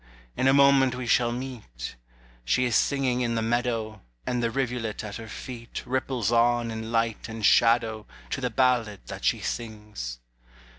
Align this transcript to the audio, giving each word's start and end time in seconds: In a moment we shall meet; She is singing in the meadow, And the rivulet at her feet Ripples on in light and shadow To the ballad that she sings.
In 0.35 0.47
a 0.47 0.51
moment 0.51 0.95
we 0.95 1.05
shall 1.05 1.31
meet; 1.31 1.95
She 2.43 2.65
is 2.65 2.75
singing 2.75 3.21
in 3.21 3.35
the 3.35 3.41
meadow, 3.43 4.01
And 4.25 4.41
the 4.41 4.49
rivulet 4.49 5.03
at 5.03 5.17
her 5.17 5.27
feet 5.27 5.83
Ripples 5.85 6.31
on 6.31 6.71
in 6.71 6.91
light 6.91 7.29
and 7.29 7.45
shadow 7.45 8.07
To 8.31 8.41
the 8.41 8.49
ballad 8.49 9.01
that 9.05 9.23
she 9.23 9.41
sings. 9.41 10.17